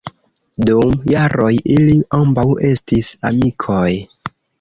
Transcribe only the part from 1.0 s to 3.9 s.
jaroj ili ambaŭ estis amikoj.